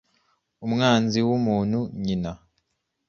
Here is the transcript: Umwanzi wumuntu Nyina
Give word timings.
Umwanzi 0.65 1.19
wumuntu 1.27 1.79
Nyina 2.03 2.31